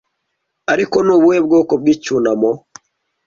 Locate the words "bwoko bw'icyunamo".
1.45-2.51